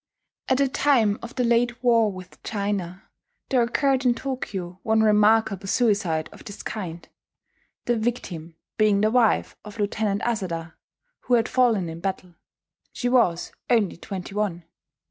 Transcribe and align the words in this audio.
At 0.49 0.57
the 0.57 0.67
time 0.67 1.19
of 1.21 1.35
the 1.35 1.43
late 1.43 1.83
war 1.83 2.11
with 2.11 2.41
China 2.41 3.03
there 3.49 3.61
occurred 3.61 4.03
in 4.03 4.15
Tokyo 4.15 4.79
one 4.81 5.03
remarkable 5.03 5.67
suicide 5.67 6.27
of 6.31 6.43
this 6.43 6.63
kind; 6.63 7.07
the 7.85 7.95
victim 7.97 8.55
being 8.79 9.01
the 9.01 9.11
wife 9.11 9.55
of 9.63 9.77
Lieutenant 9.77 10.23
Asada, 10.23 10.73
who 11.19 11.35
had 11.35 11.47
fallen 11.47 11.87
in 11.87 11.99
battle. 11.99 12.33
She 12.91 13.09
was 13.09 13.51
only 13.69 13.95
twenty 13.95 14.33
one. 14.33 14.63